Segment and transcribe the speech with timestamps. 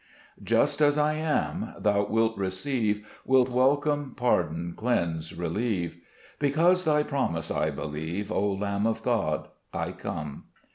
[0.39, 1.75] 5 Just as I am!
[1.79, 5.97] Thou wilt receive, Wilt welcome, pardon, cleanse, relieve;
[6.39, 10.45] Because Thy promise I believe, O Lamb of God, I come.